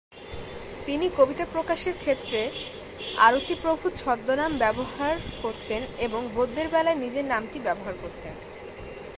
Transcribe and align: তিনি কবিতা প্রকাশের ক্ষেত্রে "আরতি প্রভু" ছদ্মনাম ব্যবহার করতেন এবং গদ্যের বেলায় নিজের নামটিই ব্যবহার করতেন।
তিনি 0.85 1.09
কবিতা 1.17 1.45
প্রকাশের 1.45 1.93
ক্ষেত্রে 1.93 2.49
"আরতি 3.17 3.55
প্রভু" 3.61 3.89
ছদ্মনাম 3.95 4.57
ব্যবহার 4.57 5.15
করতেন 5.41 5.81
এবং 5.99 6.21
গদ্যের 6.35 6.67
বেলায় 6.67 6.95
নিজের 6.95 7.25
নামটিই 7.25 7.61
ব্যবহার 7.61 7.93
করতেন। 8.01 8.33